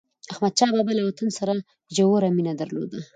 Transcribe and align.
احمدشاه 0.33 0.71
بابا 0.75 0.91
له 0.97 1.03
وطن 1.07 1.27
سره 1.37 1.53
ژوره 1.95 2.29
مینه 2.35 2.53
درلوده. 2.61 2.99